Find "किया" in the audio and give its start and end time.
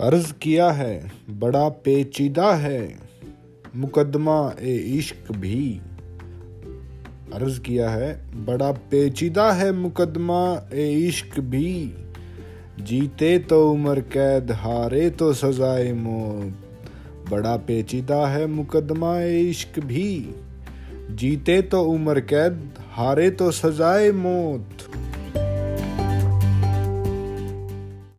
0.32-0.70, 7.60-7.90